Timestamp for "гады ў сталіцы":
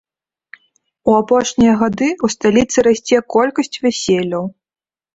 1.83-2.77